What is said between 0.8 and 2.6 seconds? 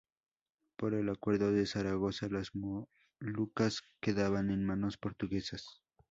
el acuerdo de Zaragoza, las